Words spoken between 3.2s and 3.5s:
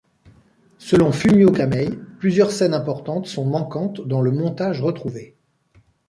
sont